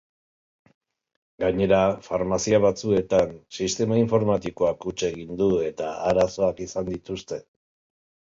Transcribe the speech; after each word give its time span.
Gainera, 1.41 1.81
farmazia 2.07 2.59
batzuetan 2.63 3.35
sistema 3.57 3.99
informatikoak 4.03 4.89
huts 4.91 5.05
egin 5.09 5.37
du 5.43 5.49
eta 5.67 5.93
arazoak 6.13 6.65
izan 6.69 6.89
dituzte. 6.89 7.39